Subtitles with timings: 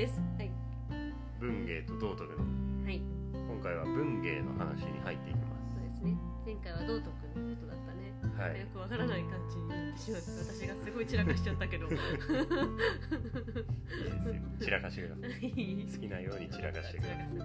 [0.00, 0.16] です。
[0.38, 0.50] はい。
[1.38, 2.38] 文芸と道徳の。
[2.88, 3.02] はい。
[3.34, 6.16] 今回は文芸の話に入っていきまそうですね。
[6.46, 8.16] 前回は道徳のことだったね。
[8.16, 8.60] すはい。
[8.60, 11.84] よくわからない感じになってしまって私がすごい散らかしちゃったけど。
[11.84, 12.40] いいですよ。
[14.64, 15.52] 散らかしてください。
[15.52, 17.28] い 好きなように散らかしてください。
[17.28, 17.44] 散ら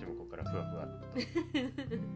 [0.00, 1.20] 私もここからふわふわっと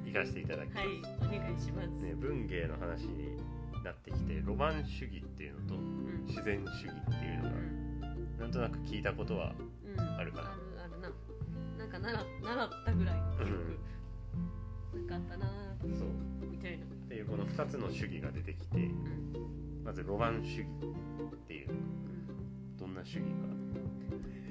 [0.09, 3.37] 行かせていただきます、はい、はい、お願いします、ね、文芸の話に
[3.85, 6.25] なってきてロマン主義っていうのとうん。
[6.27, 7.72] 自然主義っていうのがうん
[8.39, 9.53] なんとなく聞いたことは
[9.85, 10.01] うん。
[10.01, 10.51] あるかな。
[10.51, 11.11] あるあるな。
[11.79, 13.79] なんか習習ったぐらいの記憶
[14.95, 16.09] なんかあったなーそう。
[16.51, 16.85] みたいな。
[16.85, 19.85] っていうこの2つの主義が出てきてうん。
[19.85, 20.67] まずロマン主義
[21.35, 22.77] っていううん。
[22.79, 23.53] どんな主義か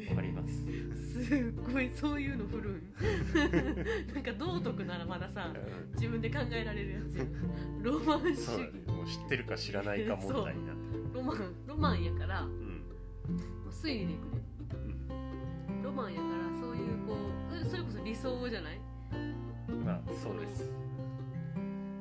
[0.09, 1.24] わかります？
[1.26, 5.92] すっごいそういうの振るんなんか道徳ならまださうん。
[5.94, 7.28] 自分で考えられるやつ
[7.84, 8.58] ロマン主義。
[8.58, 10.74] ねもう知ってるか知らないか問題にな。
[10.74, 12.54] ってるロマンロマンやからもうん。
[12.54, 12.58] う
[13.70, 14.42] 推理でいくね
[15.70, 17.16] うんロマンやからそういうこ
[17.62, 18.80] うそれこそ理想じゃない？
[19.86, 20.64] まあそうです。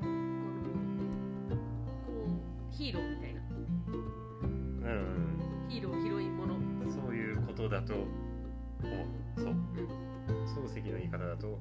[0.00, 0.06] こ
[1.54, 1.62] のこ
[2.70, 3.40] うヒーローみたいな。
[3.40, 8.06] うんヒーローヒロインものうんそういうことだと思う。
[9.36, 9.54] そう
[10.50, 11.58] 漱石の言い方だと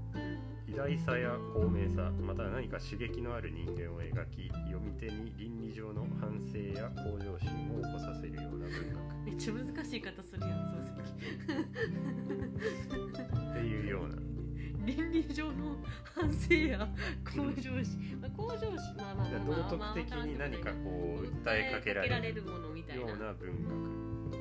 [0.68, 10.60] 偉大さや高名さまたは何か刺激のある人間を描き読み手に倫理上の反省や向上心を起こさせるような文めっちゃ難しい方するやん
[12.90, 14.16] 漱学っていうような。
[14.16, 14.22] 石
[14.90, 15.78] 倫理上の
[16.16, 16.88] 反省や
[17.26, 23.34] 向上心、まあ、向上心まあまあまあまあ道徳的に何かこう訴えかけられるるものみたいよなうな。
[23.34, 24.32] 文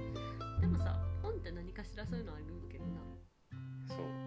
[0.60, 3.00] でもさ本って何かしらそういうのあるけどな。
[3.88, 4.17] 学そう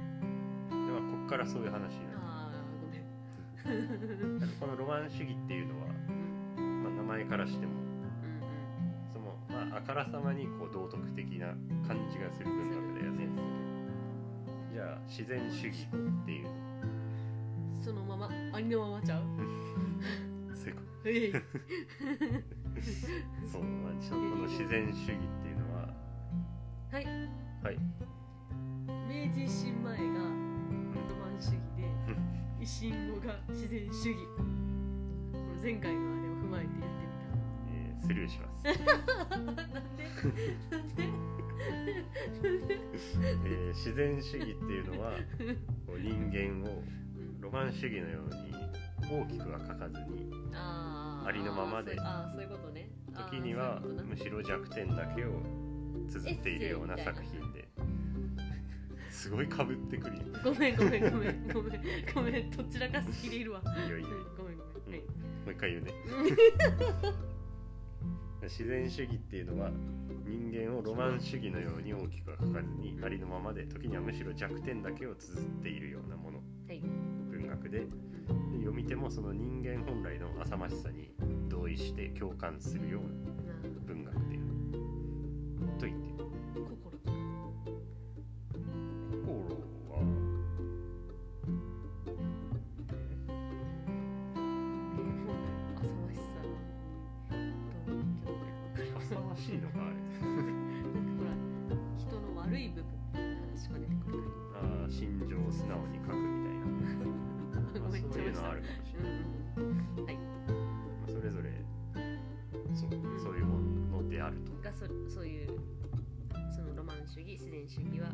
[1.31, 2.87] からそういう話になるあーご
[3.71, 3.77] め
[4.47, 4.49] ん。
[4.59, 5.85] このロマン主義っていうのは、
[6.57, 6.83] うん。
[6.83, 7.79] まあ、名前からしてもうん
[9.13, 9.33] その、
[9.69, 11.47] まあ、あからさまにこう道徳的な
[11.87, 13.27] 感じがする文学だよね。
[14.73, 15.89] じゃあ自然主義っ
[16.25, 16.47] ていう。
[17.83, 19.23] そのままありのままちゃう？
[20.55, 21.31] そういうこええ。
[21.31, 21.39] と
[23.51, 25.07] そう、まあ、ちょっとこの自然主義っ
[25.41, 25.87] ていうのは
[26.91, 27.05] はい
[33.71, 34.19] 然主義。
[35.63, 37.07] 前回のあれを踏まえて言って
[37.71, 40.03] えースルーします、みたなんで？
[40.71, 41.07] なんで？
[43.45, 45.11] えー自然主義っていうのは
[45.87, 46.83] こう人間を
[47.39, 48.53] ロマン主義のように
[49.09, 51.95] 大きくは書かずにありのままで
[53.15, 55.41] 時にはむしろ弱点だけを
[56.09, 56.97] 綴っているような。
[56.97, 57.69] 作品で
[59.11, 61.81] すごいかぶってくるよごめんごめんごめんごめん
[62.15, 63.61] ごめんどちらかすぎでいるわ。
[63.83, 65.01] いいよいいよごめんごめん。
[65.01, 65.91] はいもう一回言うね。
[68.43, 69.71] 自然主義っていうのは
[70.25, 76.39] 人間をロマン主義のように大きくは書かずにありのままで時にはむしろ弱点だけを綴っているようなもの。
[76.67, 76.81] はい。
[77.29, 77.79] 文学で。
[77.81, 77.87] で
[78.59, 81.13] 読み手もその人間本来の浅ましさに
[81.49, 84.41] 同意して共感するようなな文学である。
[85.79, 86.20] と言っている
[114.21, 114.51] であると。
[114.61, 115.47] がそそういう
[116.53, 118.09] そのロマン主義自然主義は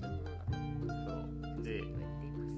[0.00, 0.10] そう。
[0.56, 1.10] いうものだと
[1.54, 1.82] そうで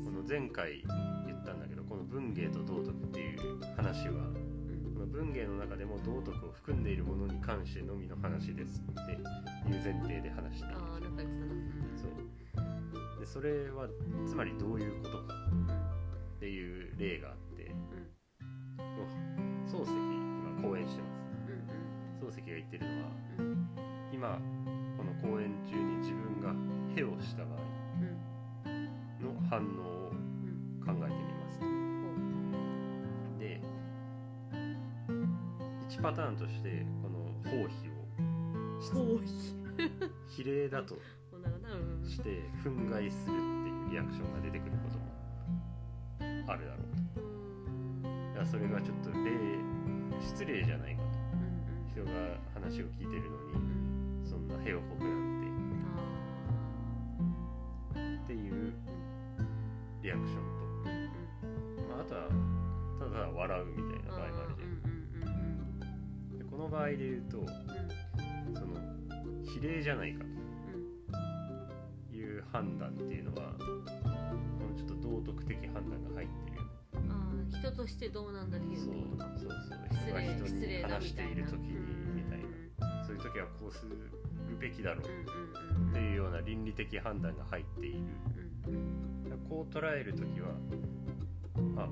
[0.05, 0.83] この前回
[1.27, 4.95] 言ったんだけどこの文芸と道徳っていう話はうん。
[4.95, 9.23] この文芸の中でも道徳を含んでいるものに関してのみの話ですっていう
[9.85, 11.47] 前提で話しているああなんか言って
[12.57, 12.73] たな
[13.07, 13.21] そう。
[13.21, 13.89] でそれは
[14.27, 15.35] つまりどういうことか
[16.37, 17.75] っていう例があって。
[19.69, 20.08] 漱石
[22.49, 23.69] が言ってるのはうんうん
[24.13, 24.41] 今
[24.97, 26.55] この講演中に自分が
[26.97, 27.59] へをした場合
[28.67, 31.65] うんの反応をうん考えてみますと。
[33.39, 33.61] で
[35.89, 37.99] 1パターンとしてこの包皮を
[40.29, 40.97] 比例だと
[42.05, 45.05] して憤慨するっていうリアクションが出てくることも
[46.47, 47.23] あるだろうと。
[47.23, 49.59] うんだからそれがちょっと例
[50.21, 51.03] 失礼じゃないか
[51.99, 54.25] 人が話を聞いてるのにうん。
[54.25, 55.99] そんな屁をこくなんあ
[57.95, 58.23] て。
[58.23, 58.73] っていう
[60.03, 60.43] リアクション
[60.85, 62.29] と、まあ、あとは
[63.01, 64.67] ただ笑うみたいな場合もあるじゃ
[66.37, 66.39] ん。
[66.39, 67.39] でこの場合で言うと
[68.55, 68.77] その
[69.45, 70.29] 比例じゃないかと。
[72.11, 76.58] いう判断っていうのはこのちょっと道徳的判断が入ってる
[77.51, 81.33] 人としてどうなんだってそうことかそうそう失人が人に礼失礼だ話してみたいな。
[81.33, 81.69] いる時に
[82.15, 83.97] みたいなそういう時はこうする
[84.59, 87.99] べきだろうっていうような倫理的判断が入っている。
[89.49, 90.49] こう捉える時は
[91.77, 91.89] あ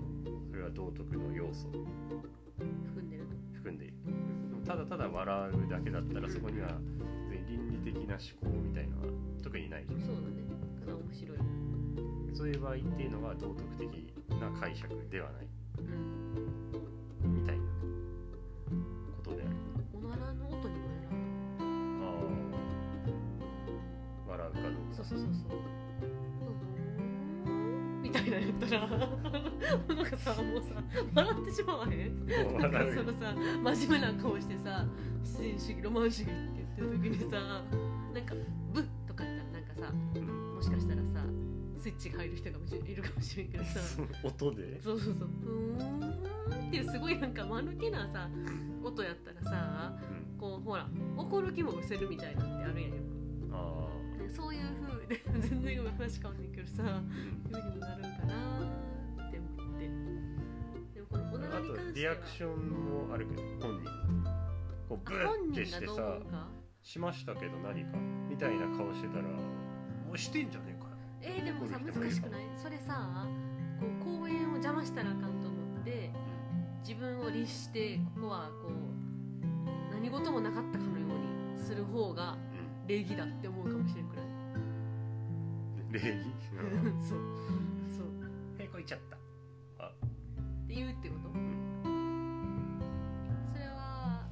[0.51, 1.69] それは道徳の要素。
[1.69, 1.71] を
[2.87, 3.95] 含んでると含んでいる。
[4.67, 6.69] ただただ笑うだけだったらそこには
[7.49, 9.07] 倫理的な思考みたいのは
[9.43, 10.01] 特にないじゃん。
[10.01, 10.27] そうだね。
[10.81, 11.39] ただ面白い。
[12.35, 15.47] そういう場合っていうのは道徳的な解釈ではない。
[15.79, 17.41] うん。
[17.41, 17.63] みたいな
[19.17, 19.51] ことである。
[19.95, 21.09] おならの音にもやる
[22.01, 22.05] あ
[24.27, 24.31] あ。
[24.31, 24.79] 笑うかどうか。
[24.93, 25.59] そうそうそうそう
[27.47, 28.03] うん。
[28.03, 28.87] みたいな言ったら。
[28.87, 30.75] なんかさもうさ
[31.15, 32.11] 笑ってしまわへん？
[32.21, 32.25] も
[32.59, 33.35] うなんか笑そうのさ
[33.75, 34.87] 真面目な顔してさ
[35.23, 37.37] 自然主義ロマン主義って言ってる時にさ
[38.15, 38.35] なんか
[38.73, 38.85] ブッ
[41.87, 43.79] スイッチが入る人がいるかもしれんけどさ。
[44.25, 44.83] 音で？
[44.83, 45.29] そうそうそう。
[45.41, 48.29] ふーんっていうすごいなんか間抜けなさ
[48.83, 49.97] 音やったらさ
[50.35, 50.37] うん。
[50.37, 52.97] こうほら怒る気も失せるみたいなんてあるやんよ。
[53.53, 53.89] あ
[54.19, 57.03] く、ね、そういう風で全然今話変わんねんけどさあ
[57.53, 59.89] 風にもなるんかなって思って。
[60.93, 61.85] でもこのおならあに関しては。
[61.87, 63.91] とリアクションもあるけど本人。
[64.89, 66.19] こうブッてしてさ
[66.83, 67.97] しましたけど何か
[68.29, 70.76] みたいな顔してたらもうしてんじゃねえ
[71.29, 72.43] えー、でもさ難しくない？
[72.57, 73.27] それさ
[73.81, 76.13] こう公園を邪魔したらあかんと思って
[76.87, 82.35] 自分を律してここはこう何事もなかったかのようにする方が
[82.87, 84.25] う礼儀だって思うかもしれんくらい？
[84.25, 86.33] ん礼儀？
[87.05, 87.19] そう。
[87.91, 88.63] そう。
[88.63, 89.17] へこいちゃった。
[89.85, 89.89] あ。
[89.89, 89.91] っ
[90.69, 91.29] て言うってこと？
[91.31, 92.81] うん。
[93.53, 94.25] それは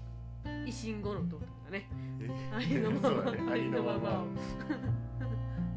[0.64, 1.88] 維新後のとだね。
[2.20, 2.30] え？
[2.54, 3.08] ありのまま。
[3.08, 3.38] そうだね。
[3.50, 3.98] ありのまま。
[3.98, 5.03] ありのまま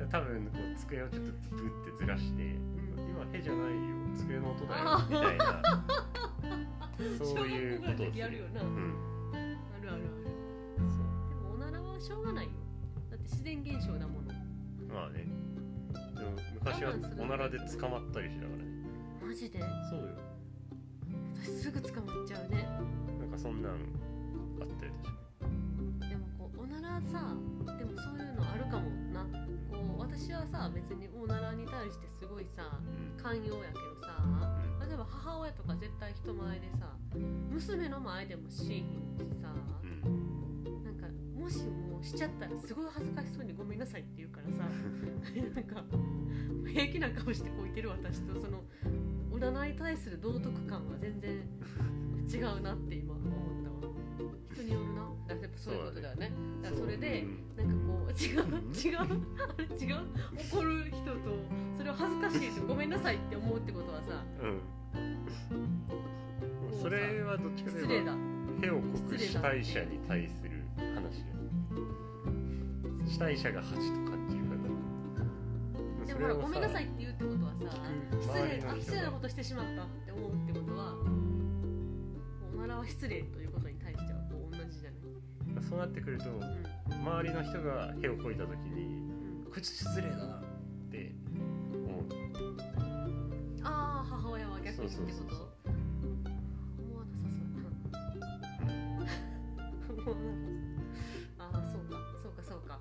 [0.10, 2.58] 多分こう机をちょっとグッてずらして今
[3.38, 3.80] へじゃないよ
[4.16, 5.62] 机の音だよみたいな。
[7.24, 8.62] そういうことを小学校ぐらいの時やるよな。
[8.62, 8.68] うん。
[9.32, 10.02] あるあるある。
[10.90, 11.06] そう。
[11.30, 12.52] でもおならはしょうがないよ。
[13.12, 14.34] だって自然現象だもの。
[14.94, 15.28] まあね。
[16.16, 18.66] でも昔はおならで捕まったりしたからね。
[19.22, 19.60] マジで？
[19.60, 20.08] そうよ。
[21.36, 22.68] 私すぐ捕まっちゃうね。
[23.20, 24.92] なんかそんなんあったよ
[25.40, 27.36] 確かでもこうおならさ
[27.98, 29.24] そういうのあるかもな。
[29.70, 33.22] こう私はさ別におならに対してすごいさうん。
[33.22, 34.88] 寛容やけどさうん。
[34.88, 36.96] 例えば母親とか絶対人前でさ
[37.50, 39.50] 娘の前でもしーひんしさ
[39.84, 40.84] うん。
[40.84, 44.64] なんかもしもうしちゃったらすごい恥ずかしそうにごめんなさいって言うからさ
[45.56, 45.84] なんか
[46.68, 48.64] 平気な顔してこういてる私とその
[49.32, 51.42] 占いに対する道徳感は全然
[52.30, 53.94] 違うなって今思ったわ。
[54.54, 55.02] 人によるな。
[55.30, 56.32] やっぱそういうことだよね。
[56.62, 57.26] だからそれで
[58.20, 58.42] 違う
[58.74, 59.06] 違うあ
[59.58, 59.96] れ違う？
[60.52, 61.20] 怒る人と
[61.78, 64.24] それを恥ずかしいとごめんなさいって思うってことはさ。
[64.42, 64.60] うん。
[66.82, 68.14] それはどっちかといえば失礼だ。
[68.62, 70.64] 屁をこく主体者に対する
[70.96, 71.24] 話
[73.08, 76.08] 主体者が恥と感じるから。
[76.08, 77.66] でもほらごめんなさいって言うってことはさ
[78.20, 80.96] 失礼あ失礼なことしてしまったって思うってことは
[82.56, 86.26] おならは失礼ということに対してはこう同じじゃない、そうなってくると
[86.90, 88.86] 周りの人が屁をこいた時に
[89.46, 89.52] うん。
[89.52, 90.44] こいつ失礼だなっ
[90.92, 91.14] て
[91.74, 92.06] 思う。
[93.64, 95.48] ああ母親は逆にってこと？
[96.80, 97.76] 思わなさそうや
[98.66, 99.16] な思わなさ
[99.88, 100.16] そう。
[101.40, 102.80] ああそうかそうかそうか。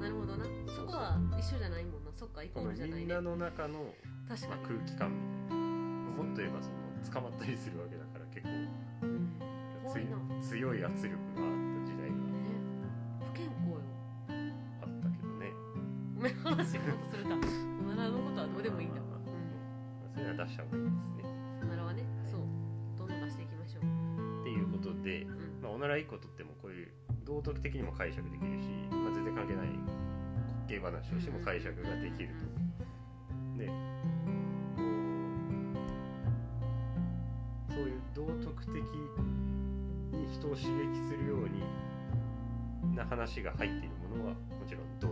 [0.00, 0.44] なるほどな。
[0.66, 2.10] そこは一緒じゃないもんな。
[2.16, 3.00] そっかイコールじゃないね。
[3.00, 3.94] みんなの中の、
[4.28, 5.16] まあ、確かに、空気感み
[5.48, 5.64] たいな。
[6.24, 6.74] もっと言えばその
[7.22, 8.50] 捕まったりするわけだから結構。
[10.42, 11.63] 強い圧力があった
[16.24, 18.96] ごめん話もっとするかおならのことはどうでもいいんだ。
[18.96, 20.84] は出した方がいい
[21.20, 21.28] ですね。
[21.28, 22.40] んおならはねそう。
[22.96, 24.40] どんどん出していきましょう。
[24.40, 25.60] っていうことで、うん。
[25.60, 26.88] まあ、おなら1個とってもこういう
[27.28, 29.84] 道徳的にも解釈できるし、まあ、全然関係ない滑
[30.64, 33.60] 稽話をしても解釈ができると。
[33.60, 33.68] で
[37.68, 40.72] そういう道徳的に人を刺激
[41.04, 41.60] するように
[42.96, 45.08] な話が入っているものはもちろん道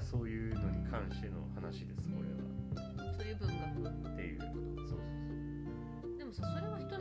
[0.00, 2.40] からそういうのに関しての話ですこれは。
[2.40, 3.48] うんそういう文
[3.84, 4.40] 学っていう。
[4.40, 4.50] そう
[4.88, 6.96] そうでもさそれは人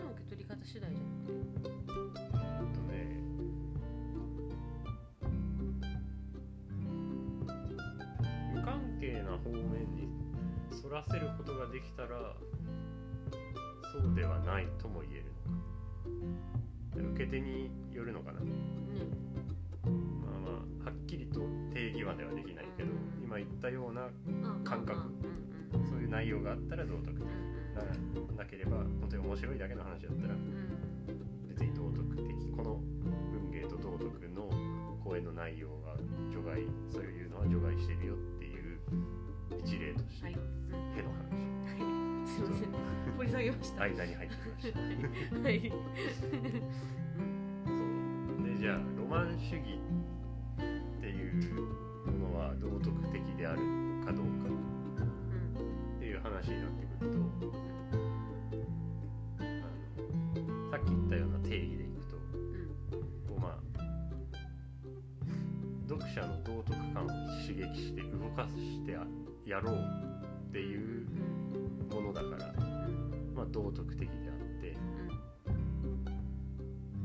[0.70, 1.70] 次第じゃなくて
[2.34, 2.38] あ
[2.74, 3.18] とね。
[8.54, 10.10] 無関係な方面に
[10.72, 12.36] そらせることができたら
[13.92, 15.24] そうではないとも言える
[16.94, 17.12] のか。
[17.14, 18.42] 受け手によるのかな。
[18.42, 18.46] ね
[19.84, 20.50] まあま
[20.84, 21.40] あはっきりと
[21.74, 22.89] 定義まではできないけど
[23.40, 25.02] 言ったようなあ感覚。
[25.88, 27.24] そういう内容があったら道徳的う
[28.34, 32.82] んななければ本当に面白いだけの話だったらうん別に道徳的この
[33.32, 34.50] 文芸と道徳の
[35.04, 35.96] 声の内容が
[36.32, 38.80] 除外そういうのは除外してるよっていう
[39.64, 40.40] 一例として、はい、うん
[40.98, 41.18] へのは
[42.26, 42.70] い、すいません。
[43.18, 43.82] 掘り下げました。
[43.82, 44.80] 話間に入ってきました。
[45.42, 45.72] はい。
[47.66, 47.84] そ
[48.44, 48.48] う。
[48.48, 49.80] でじゃあロマン主義
[68.58, 69.06] してや
[69.46, 69.76] やろう
[70.50, 71.08] っていう
[71.94, 72.54] ものだから、
[73.36, 74.74] まあ、道徳的であって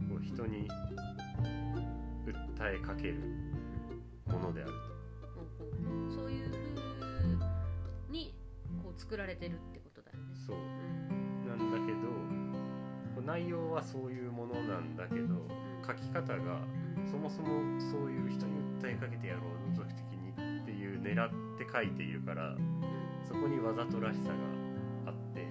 [0.08, 0.68] こう人に
[2.56, 3.14] 訴えかける
[4.26, 4.72] ものである
[6.08, 8.34] そういう風に
[8.82, 10.24] こう作られてるってことだよね。
[10.34, 10.56] とそう。
[10.56, 11.48] うん。
[11.48, 12.24] なんだけど
[13.26, 15.46] 内容はそういうものなんだけど
[15.86, 16.60] 書き方が
[17.10, 19.63] そもそもそういう人に訴えかけてやろう
[21.14, 22.56] 狙って書いているから
[23.28, 24.34] そこにわざとらしさが
[25.06, 25.46] あって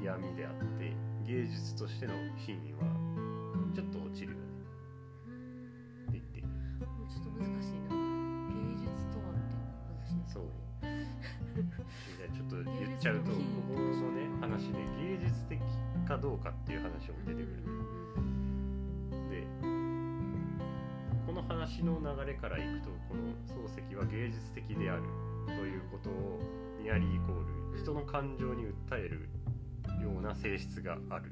[0.00, 0.92] 嫌味であって
[1.26, 2.84] 芸術としての品位は
[3.74, 4.44] ちょっと落ちるよね。
[6.10, 6.40] って言って。
[6.40, 7.96] ちょっと難しいな。
[8.52, 9.56] 芸術とはって
[9.88, 10.44] 話ねそう。
[12.30, 13.36] ちょっと言っちゃうとこ
[13.68, 15.58] このね話で芸術的
[16.06, 17.64] かどうかっていう話も出てくる
[19.30, 19.46] で
[21.26, 25.02] この話の流れからいくとこの漱石は芸術的である
[25.46, 26.40] ということを
[26.82, 29.28] ニアリーイコール人の感情に訴える
[30.02, 31.30] ような性質がある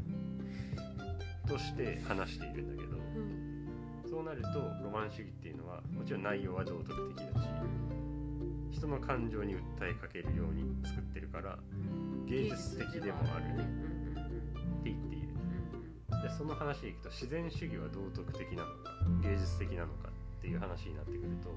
[1.49, 3.62] として話しているんだけどうん。
[4.09, 4.49] そうなると
[4.83, 7.49] ロマン主義っていうのはもちろん内容は道徳的だし
[8.71, 11.59] 人の感情に訴えかけるように作ってるから
[12.26, 13.92] 芸術的でもあるね。
[14.83, 15.28] って言っている。
[16.23, 18.90] でその話でいくと自然主義は道徳的なのか
[19.23, 21.54] 芸術的なのかっていう話になってくると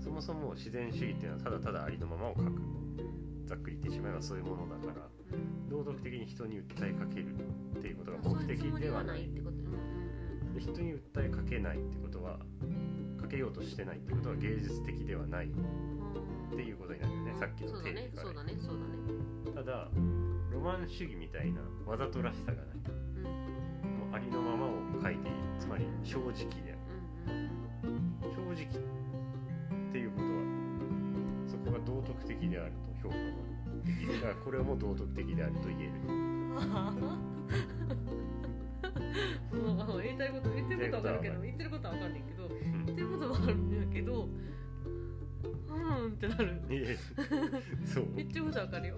[0.00, 2.62] そもそも自然主義っていうのはただただありのままを書く。
[3.44, 5.08] ざっくり言ってしまえばそういうものだから
[5.68, 7.34] 道徳的に人に訴えかける
[7.76, 9.26] っていうことが目的ではない。
[9.26, 9.56] ってこと
[10.54, 12.38] で人に訴えかけないってことは
[13.20, 15.50] かけようとしてないってことは芸術的ではないっ
[16.54, 17.34] ていうことになるよね。
[17.38, 18.22] さっきの定義から。
[18.22, 18.92] そうだねそうだね
[19.44, 19.64] そうだね。
[19.66, 19.88] ただ
[20.50, 22.66] ロマン主義みたいなわざとらしさがない。
[22.76, 23.22] うん。
[23.24, 24.70] もうありのままを
[25.02, 27.50] 書いているつまり正直である。
[28.32, 28.91] 正直
[32.02, 33.24] 徳的であると評価が
[33.84, 34.14] できる。
[34.20, 35.92] だからこれも道徳的であると言える。
[40.02, 42.84] 言いたいこと言ってることは分かるけど言ってることは分かんないけどうん。
[42.86, 44.28] 言ってることはあるんだけど
[45.68, 45.74] う
[46.08, 46.62] んってなる。
[47.84, 48.06] そう。
[48.16, 48.96] 言ってることは分かるよ。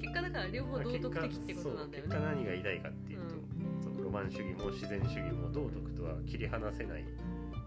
[0.00, 2.10] 結果だから両方道徳的ってことなんだよね。
[2.10, 3.34] 結果何が言いたいかっていうと、
[3.82, 7.04] そうロマン主義も自然主義も道徳とは切り離せない。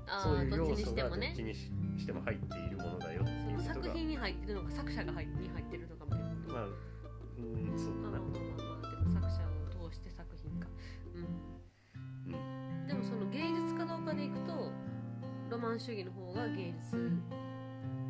[0.10, 3.31] あそういう要素がどっちにししても入っているものだよって
[3.67, 6.53] 作品に入ってるのか作者が入に入ってるのかみたいなこと。
[6.53, 6.67] まあ
[7.38, 10.67] うんそうまあまあまあまあでも作者を通して作品か。
[11.13, 12.33] うん。
[12.33, 14.71] うん、でもその芸術かどうかでいくと
[15.50, 17.12] ロマン主義の方が芸術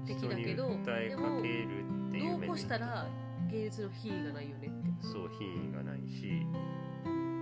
[0.05, 3.07] 的だけど人に訴えかけるっていうどうこしたら
[3.51, 5.07] 芸術の品位がないよねって。
[5.07, 6.45] そう品位がないし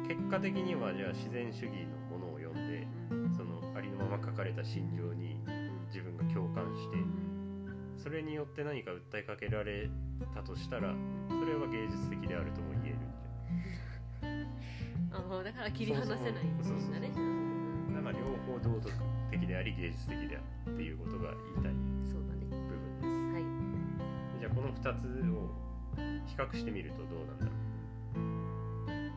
[0.08, 3.34] 結果的にはじゃあ自然主義のものを読んでうん。
[3.36, 5.40] そのありのまま書かれた心情に
[5.88, 6.98] 自分が共感して
[8.06, 9.90] それによって何か訴えかけられ
[10.36, 10.94] たとしたら
[11.28, 14.54] それは芸術的であるとも言えるんじ
[15.12, 18.94] ああだから切り離せないんそうそうそうだねだから両方道徳
[19.32, 21.74] 的であり芸術的であるっていうことが言いたい。
[22.06, 22.46] そうだね。
[22.46, 23.06] 部分です。
[23.08, 24.40] はい。
[24.40, 25.50] じゃあこの2つを
[26.28, 27.56] 比較してみるとどうなんだろう、
[28.90, 29.12] え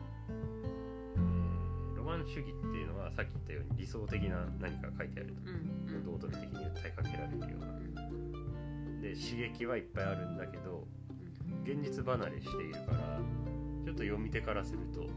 [1.15, 5.41] ーロマン主義っていうのはさっき言ったように理想的な何か書いてあると。
[5.41, 6.05] うんうん。
[6.05, 7.67] 道徳的に訴えかけられるような
[9.01, 10.87] で刺激はいっぱいあるんだけど
[11.63, 13.19] 現実離れしているから
[13.85, 15.07] ちょっと読み手からすると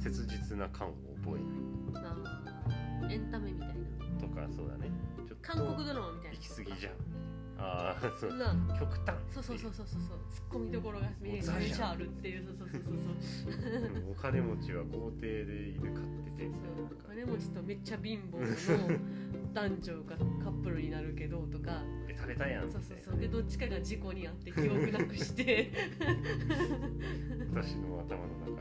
[0.00, 0.92] 切実な感を
[1.22, 3.74] 覚えなあーエンタメみたいな。
[3.74, 3.76] い
[4.20, 4.90] とかそうだね。
[5.16, 6.36] ちょっと韓国ドラマみたいな。
[6.36, 6.92] 行き過ぎじゃん
[7.58, 8.34] あああそう。
[8.36, 9.16] な極端。
[9.28, 10.00] そうそうそうそうそう。
[10.00, 12.44] そうツッコミどころがめもうザじゃんめちゃあるっていう。
[12.44, 14.02] そうそうそうそうそう。
[14.02, 17.08] うんお金持ちは豪邸で犬飼っててみたいななんか。
[17.08, 18.98] 金持ちとめっちゃ貧乏の
[19.54, 21.82] 男女がカップルになるけどとか。
[22.08, 23.18] え食べたやんそうそうそう。
[23.18, 25.72] でどっちかが事故に遭って記憶なくして。
[27.54, 28.58] 私の頭の中の。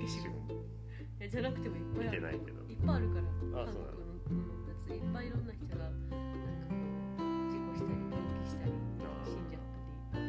[0.00, 0.34] 消しゴ
[1.28, 2.18] じゃなくてもいっぱい見ある。
[2.18, 2.62] てないけど。
[2.68, 3.20] いっぱいあるか
[3.54, 3.62] ら。
[3.62, 3.96] あそうなの。
[3.96, 4.10] 韓国の。
[4.30, 4.38] うん。
[4.68, 6.69] やついっぱいいろんな人がなんか
[8.50, 9.62] したりあー死んじゃっ
[10.10, 10.24] たり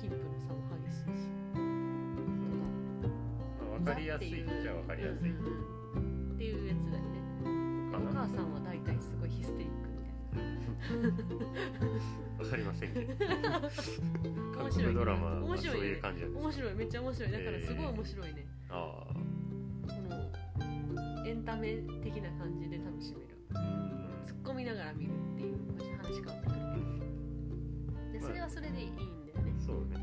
[0.00, 1.24] 貧富の差も激しいし
[3.60, 4.44] まあ、分かりやすい。
[4.44, 7.08] っちゃ分かりやすいうんっていうやつだよね
[7.92, 9.30] かおな母さんは大体すごい。
[9.30, 10.50] ヒステリックみたい。
[12.38, 13.14] 分かりませんけど
[14.60, 14.84] 面白い。
[14.84, 15.80] 国ドラマはそう面白い。
[15.80, 15.98] ねい。
[15.98, 16.74] う感じなんです面白い。
[16.74, 17.30] めっちゃ面白い。
[17.32, 17.86] だからすごい。
[17.86, 18.34] 面白い。
[18.34, 19.20] ね、ああこ
[20.08, 20.30] の
[21.26, 23.58] エンタメ的な感じで楽しめるうん
[24.24, 25.50] 突っ込みながら見るってい。
[25.52, 25.56] う
[26.02, 26.59] 話変わってくるで
[28.30, 29.98] それはそれでいいんだよね、そうね。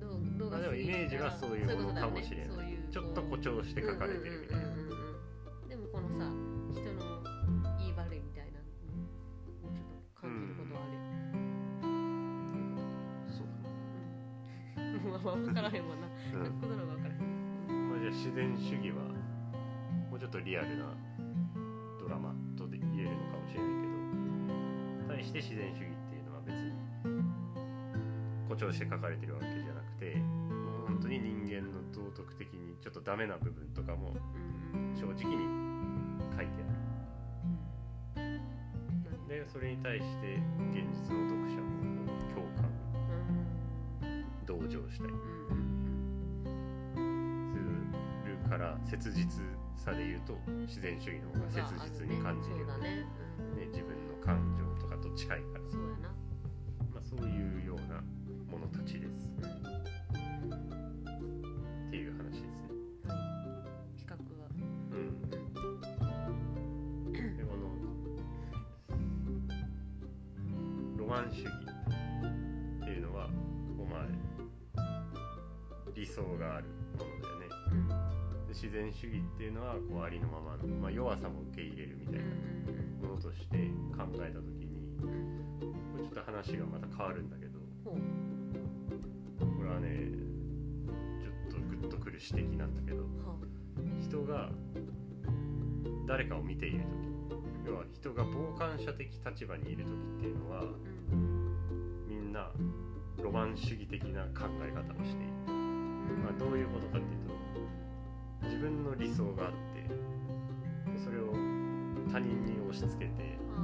[0.00, 2.48] うん、どうどうがまあでもイメージはそういうものかもしれない。
[2.48, 4.66] そういうちょっと誇張して書かれてるみたいな。
[4.66, 4.88] うんうんうん。
[4.88, 5.10] うんうん
[5.68, 6.24] でもこのさ
[6.74, 7.22] 人の
[7.78, 8.64] 言い悪いみたいなの
[9.62, 10.98] もちょっと感じることはある、
[13.30, 13.46] そう
[14.82, 16.02] うん、まあまあ分からへんわな。
[16.02, 17.20] だね韓国ドラマ分からへん。
[17.20, 19.04] うんまあ、じゃあ自然主義は
[20.10, 20.92] もうちょっとリアルな
[22.00, 23.86] ドラマとで言えるのかもしれないけ
[25.06, 25.94] ど対して自然主義
[28.60, 34.12] 誇張して書かれてるわけじゃなくてもう本当に人間の道徳的にちょっとダメな部分とかも
[34.94, 35.48] 正直に
[36.36, 38.40] 書いてある。
[39.28, 40.36] でそれに対して
[40.76, 42.68] 現実の読者も共感。
[44.44, 45.12] 同情したり。
[48.20, 49.42] するから切実
[49.74, 50.36] さで言うと
[50.66, 51.62] 自然主義の方が切
[52.02, 52.56] 実に感じる
[53.68, 55.60] 自分の感情とかと近いから。
[55.60, 56.08] うん、そうやな、
[56.92, 58.02] まあ、そういうような
[58.50, 59.28] ものたちです。
[61.86, 62.48] っていう話ですね。
[63.96, 64.18] 比較は。
[64.92, 65.20] うん、
[67.12, 67.62] でこの
[70.98, 74.06] ロマン主義っていうのはこうまあ
[75.94, 77.46] 理想があるものだよね。
[77.72, 77.88] うん。
[78.46, 83.56] で自然主義っていうのはこうありのままの、まあ、弱さも受け入れるみたいなうんものとして
[83.96, 84.70] 考えた時に
[85.96, 87.94] ちょっと話がまた変わるんだけどほう。
[87.94, 88.00] こ
[89.70, 90.10] れはね
[91.22, 93.36] ちょっとグッとくる指摘なんだけどは
[94.02, 94.50] 人が
[96.06, 96.84] 誰かを見ている
[97.30, 100.62] 時要は人が傍観者的立場にいる時っていうのは
[101.12, 102.06] うん。
[102.08, 102.50] みんな
[103.22, 106.22] ロマン主義的な考え方をしている、うん。
[106.24, 107.20] まあ、どういうことかっていう
[108.40, 109.86] と自分の理想があって
[111.04, 111.32] それを
[112.10, 113.60] 他人に押し付けてあ。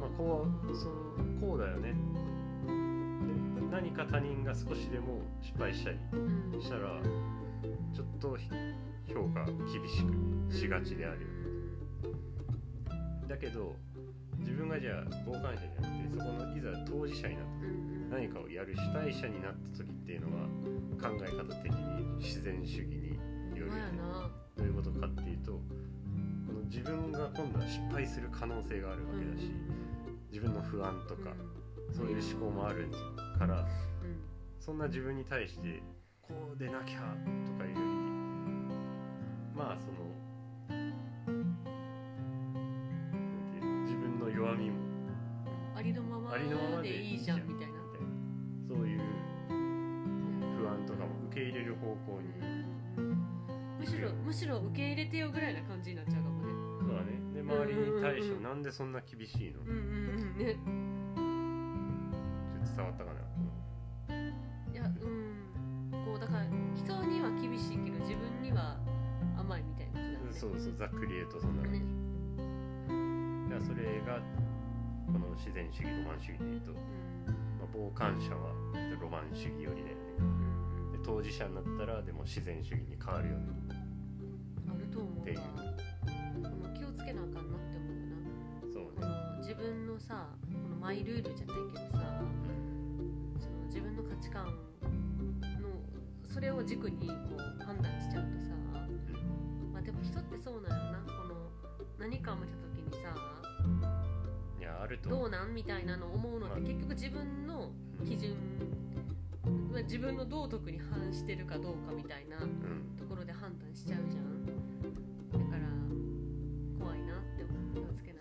[0.00, 0.94] まあ、こうその
[1.40, 1.92] こうだよね。
[1.92, 1.96] で
[3.74, 5.98] 何か他人が少しでも失敗したり
[6.62, 7.02] したら
[7.92, 8.48] ちょっとひ
[9.12, 11.26] 評価厳しくしがちであるよ
[13.26, 13.74] だけど
[14.38, 17.44] 自分がじゃあ傍観者じゃなくてそこのいざ当事者になっ
[18.10, 20.46] た何かをやる主体者になった時っていうのは
[21.02, 23.18] 考え方的に自然主義に
[23.58, 23.72] よる
[24.56, 25.58] どういうことかっていうとこ
[26.52, 29.50] の自分が今度は失敗する可能性があるわけだし
[30.30, 31.34] 自分の不安とか
[31.90, 32.88] そういう思考もある
[33.38, 33.66] からうん。
[34.60, 35.82] そんな自分に対して
[36.22, 37.00] こうでなきゃ
[37.46, 37.80] とかいうより
[39.54, 39.94] まあその
[40.68, 40.92] なん
[43.52, 44.76] ていう自分の弱みも
[45.76, 46.38] ありのまま
[46.82, 47.74] ででいいじゃんみたいな
[48.66, 49.00] そういう
[50.58, 52.28] 不安とかも受け入れる方向に
[53.78, 56.52] むしろむしろ受け入れてよぐらいな感じになっちゃうかもね。
[56.80, 57.20] そうだね。
[57.34, 59.60] で周りに対してなんでそんな厳しいの？
[59.60, 60.38] うんうんうん。
[60.38, 60.56] ね
[62.74, 63.20] 伝わったかな。
[64.72, 65.94] いやうん。
[66.04, 68.76] こうだから人には厳しいけど自分には
[69.38, 71.86] 甘いみたいなそうそうざっくり言うとそんな感じ、ね。
[73.48, 74.18] だからそれが
[75.06, 76.76] この自然主義ロマン主義でいうと、うん。
[77.62, 78.50] まあ、傍観者は
[79.00, 80.02] ロマン主義寄りだよね。
[80.18, 80.92] うん。
[80.92, 83.46] で当事者になったらでも自然主義に変わるよね。
[84.66, 85.38] あると思っていう。
[85.38, 88.02] うわこの気をつけなあかんなって思う
[88.66, 88.74] な。
[88.74, 92.63] そうこねの自分のさこのマイルールじゃないけどさその
[93.74, 94.52] 自分の価値観の
[96.32, 98.54] それを軸にこう判断しちゃうとさ
[99.72, 100.98] まあでも人ってそうなんやろな。
[101.00, 101.34] この
[101.98, 103.12] 何かを見た時にさ
[104.60, 107.72] いやあるとどうなんみたいなのを思うのって結局自分の
[108.06, 108.36] 基準
[109.72, 112.94] まあ自分の道徳に反してるかどうかみたいなうん。
[112.96, 114.46] ところで判断しちゃうじゃん。
[114.46, 114.52] だ
[115.50, 115.66] から
[116.78, 117.74] 怖いなって思う。
[117.74, 118.14] 気をつけ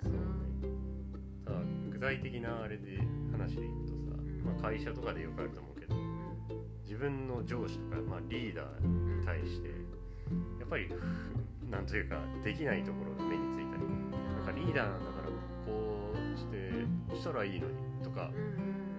[1.91, 2.97] 具体的なあれで
[3.31, 3.92] 話話でいくと
[4.43, 5.95] まあ、会社とかでよくあると思うけど
[6.83, 9.69] 自分の上司とか、まあ、リーダーうんに対して
[10.59, 13.83] やっぱりふなんというかできないところが目についたり
[14.35, 15.27] なんかリーダーなんだから
[15.65, 18.29] こうしてしたらいいのにとか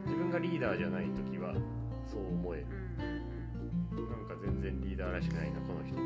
[0.05, 1.55] 自分がリーダーじゃない時は
[2.07, 2.67] そう思える。
[3.95, 6.05] なんか全然リーダーらしくないなこの人とか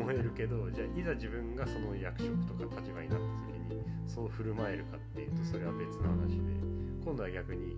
[0.00, 6.72] 思えるけどじゃあいざ自分がその役職とか立場になった時にそう振る舞えるかっていうとそれは別の話で
[7.04, 7.76] 今度は逆に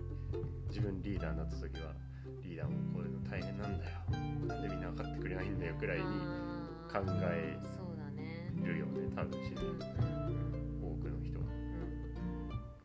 [0.69, 1.93] 自分リーダーになった時は
[2.43, 3.91] リーダーもこういうの大変なんだよ。
[4.47, 6.03] なんでみんな分かってくれないんだよくらいに
[6.91, 7.57] 考え
[8.63, 10.01] るよね多分自うん然う
[10.83, 11.45] ん多くの人は。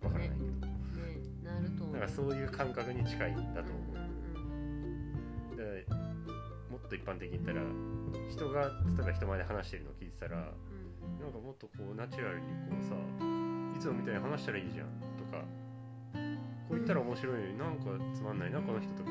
[0.02, 0.08] うん。
[0.08, 0.50] 分からないけどね
[1.44, 3.96] なるとからそういう感覚に近いんだと思う。
[3.96, 5.86] うんで
[6.70, 7.60] もっと一般的に言ったら
[8.30, 8.62] 人が
[8.96, 11.20] 例えば人前で話してるのを聞いてたらうん。
[11.20, 12.94] なんかもっとこうナチュラルにこうさ
[13.76, 14.86] いつもみたいに話したらいいじゃん
[15.18, 15.44] とか
[16.70, 19.10] こう言ったら面白いのになんかつまんないなこの人とか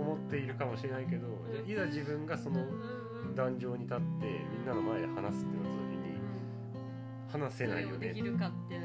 [0.00, 1.28] 思っているかもしれないけど
[1.66, 2.64] じゃあいざ自分がその
[3.36, 4.02] 壇上に立って
[4.56, 6.16] みんなの前で話すってなった時に
[7.30, 7.94] 話せないよね。
[7.96, 8.76] それをできるかって。
[8.76, 8.82] うん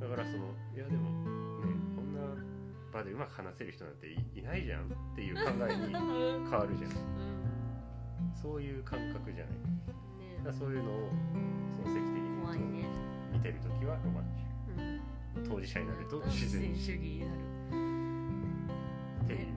[0.00, 0.08] そう。
[0.08, 0.44] だからその
[0.74, 2.20] いやでもねこんな
[2.90, 6.48] 場でうまく話せる人なんていいないじゃんっていう考えにうん。
[6.48, 6.90] 変わるじゃん。
[6.90, 6.96] うん。
[8.34, 9.52] そういう感覚じゃない。
[9.52, 10.38] ね。
[10.38, 11.10] だからそういうのを
[11.84, 12.22] その席的
[12.64, 12.84] に
[13.34, 14.47] 見てる時はロマンチうんック
[15.46, 17.32] 当事者になると自然主義になる。
[19.24, 19.48] っていう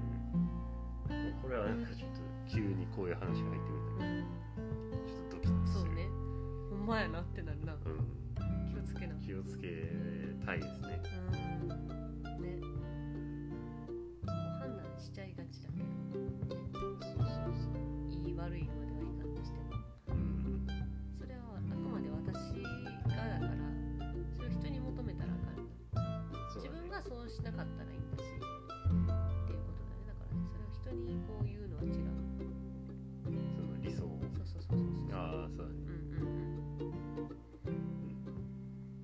[1.41, 4.25] これはなんかちょっと急にこういう話が入ってくるんだうん
[5.01, 5.83] けどちょっとドキッとする。
[5.85, 6.07] そうね。
[6.69, 7.73] ほんまやなってなるな。
[7.73, 7.81] うん。
[8.73, 9.15] 気をつけな。
[9.15, 9.67] 気をつけ
[10.45, 11.01] たいですね。
[11.65, 11.69] うん。
[12.41, 12.59] ね。
[14.27, 16.55] 判断しちゃいがちだけど。
[16.55, 18.27] そうそうそう。
[18.27, 18.90] いい悪いまで
[27.31, 30.03] しなかったらいいんだしっていうことだね。
[30.05, 32.11] だからねそれを人にこう言うのは違う。
[33.55, 34.03] その理想。
[34.03, 35.65] をそうそうそうそうそうああそう。
[35.65, 35.79] だね
[36.19, 36.27] うん。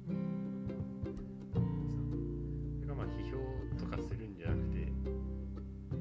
[0.07, 0.19] う
[1.59, 1.71] ん。
[2.75, 3.37] それがまあ批評
[3.79, 4.91] とかするんじゃなくて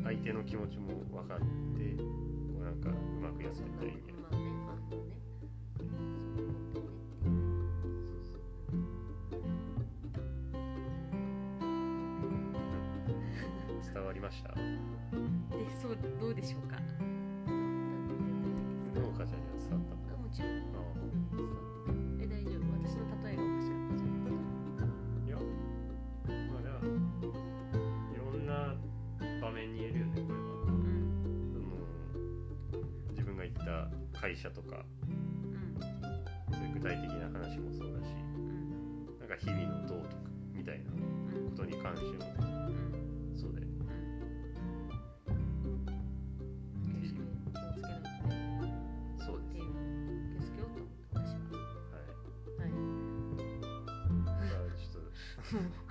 [0.03, 2.03] 相手の気持ちも分かってこ
[2.61, 3.91] うなんかうまくやってったら
[14.27, 14.49] ました？
[14.55, 14.61] で
[15.81, 16.77] そうどうでしょうか？
[18.93, 22.67] 農家ちゃんには伝わったあもちろん、あうん、え大丈夫。
[22.83, 24.11] 私の例えがおかしかったじゃん。
[24.83, 24.91] あ
[25.27, 25.39] いや
[26.51, 28.75] まあじゃあいろんな
[29.41, 30.43] 場面に言えるよねこれは。
[30.67, 30.83] うん。
[31.53, 34.85] その自分が行った会社とか。
[35.07, 35.79] うん。
[36.53, 39.07] そういう具体的な話もそうだしうん。
[39.21, 40.07] なんか日々の道徳
[40.53, 42.35] みたいなうんことに関してもね。
[42.41, 42.43] う
[43.37, 43.39] ん。
[43.39, 43.66] そうだよ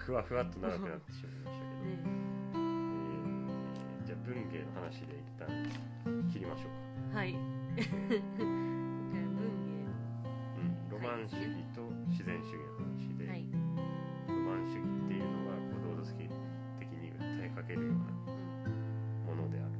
[0.05, 2.05] ふわふわっと長くなってしまいましたけど、 ねえ。
[2.53, 5.49] ーじゃあ文芸の話で一旦
[6.29, 6.69] 切りましょ
[7.09, 7.17] うか。
[7.17, 7.31] はい。
[7.33, 7.49] 今回
[8.05, 9.49] は文
[10.61, 13.49] うん、ロマン主義と自然主義の話で、芸はい。
[14.27, 16.13] ロマン主義っていうのはこう道徳
[16.77, 17.97] 的に訴えかけるような
[19.25, 19.73] ものである。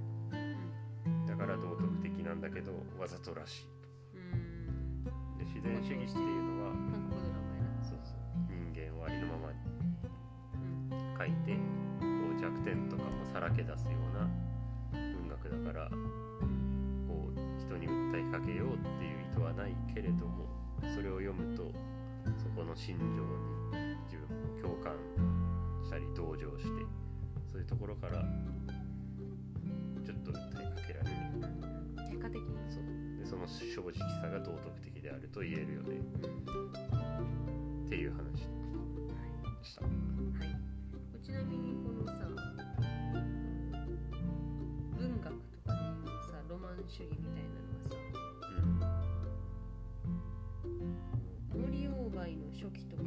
[1.27, 3.67] だから道徳的なんだけどわざとらしい
[4.15, 5.03] うん。
[5.37, 6.94] で自然主義っていうのは
[11.17, 11.59] 書いてこ
[12.37, 14.29] う弱点とかもさらけ出すような
[14.91, 15.89] 文学だから
[17.07, 20.45] こう人に訴えかけようっていう意図はないけれども
[20.93, 21.71] それを読むと
[22.37, 24.93] そこの心情に自分も共感
[25.83, 26.69] したり同情して
[27.51, 28.23] そういうところから
[30.03, 31.15] ちょっと訴えかけられる。
[32.09, 32.71] 結果的に。
[32.71, 32.83] そう。
[33.19, 35.95] でその正直さが道徳的であると言えるよね。
[36.21, 39.21] うんっていう話では
[39.61, 39.65] い。
[39.65, 39.81] した。
[39.83, 39.91] はい、
[41.25, 42.13] ちなみにこのさ
[44.95, 48.93] 文学とかでいうさロマン主義みたいなのはさ
[51.51, 53.01] 森鴎外の初期とか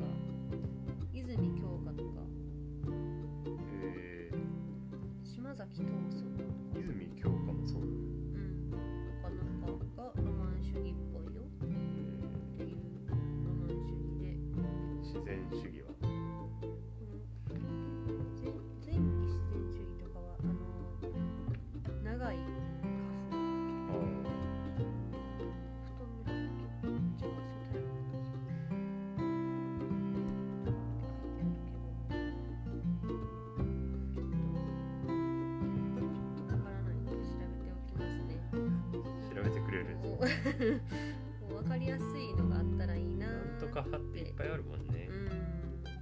[41.40, 45.08] こう分かりやすいのがあったらいいななんとか派っていっぱいあるもんね。
[45.10, 45.28] うん。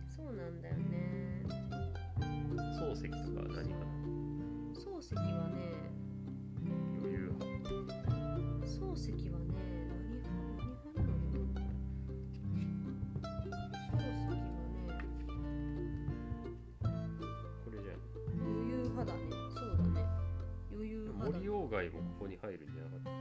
[0.09, 0.63] そうなん。
[0.63, 1.45] だよね。
[2.79, 3.87] 漱石とか何派
[4.75, 5.91] 漱石はね。
[6.99, 7.47] 余裕派
[8.67, 9.47] 漱石はね。
[21.19, 23.16] 森鴎外もここに入るんじゃなかった？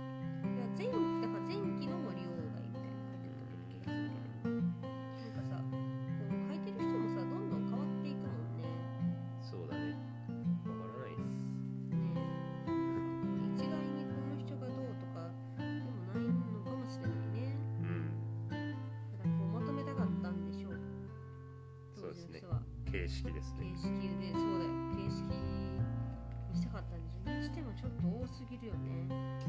[23.06, 23.70] 形式ですね。
[23.78, 24.74] 形式でそうだよ。
[24.98, 29.06] 形式にしたかったんでしょうにしてもちょっと多すぎるよね。
[29.06, 29.46] ね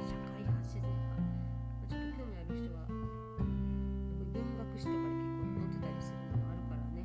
[0.00, 7.04] 社会派自然派まあちょっと興味ある人は文学史とかで結構載ってたりするのもあるからね。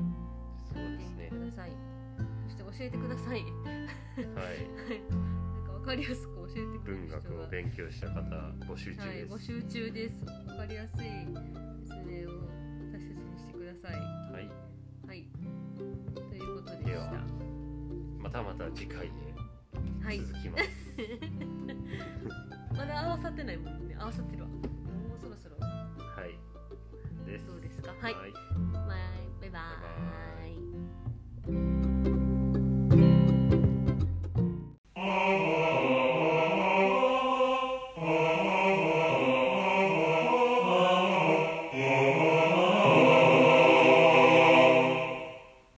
[0.64, 1.28] そうですね。
[1.28, 1.76] ください。
[2.48, 3.44] そして教えてください。
[3.44, 4.64] はい。
[5.12, 7.20] なんか分かりやすく教えてくれる文人は。
[7.20, 8.24] 学を勉強した方
[8.64, 10.24] 募集中はい、です、募集中です。
[10.48, 11.69] わかりやすい
[18.32, 19.14] またまた次回で
[20.06, 20.20] はい。
[20.20, 20.64] 続きます、
[22.78, 23.96] まだ合わさってないもんね。
[24.00, 24.50] 合わさってるわ。
[24.50, 24.56] も
[25.16, 25.68] うそろそろは
[26.26, 26.38] い
[27.30, 27.92] ですどうですか？
[28.02, 28.16] はい。